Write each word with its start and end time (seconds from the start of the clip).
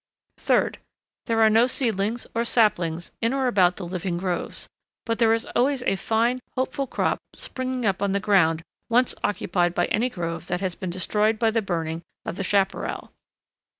3d. 0.39 0.77
There 1.27 1.41
are 1.43 1.49
no 1.51 1.67
seedlings 1.67 2.25
or 2.33 2.43
saplings 2.43 3.11
in 3.21 3.33
or 3.33 3.45
about 3.45 3.75
the 3.75 3.85
living 3.85 4.17
groves, 4.17 4.67
but 5.05 5.19
there 5.19 5.31
is 5.31 5.45
always 5.55 5.83
a 5.83 5.95
fine, 5.95 6.39
hopeful 6.55 6.87
crop 6.87 7.19
springing 7.35 7.85
up 7.85 8.01
on 8.01 8.11
the 8.11 8.19
ground 8.19 8.63
once 8.89 9.13
occupied 9.23 9.75
by 9.75 9.85
any 9.89 10.09
grove 10.09 10.47
that 10.47 10.59
has 10.59 10.73
been 10.73 10.89
destroyed 10.89 11.37
by 11.37 11.51
the 11.51 11.61
burning 11.61 12.01
of 12.25 12.35
the 12.35 12.43
chaparral. 12.43 13.11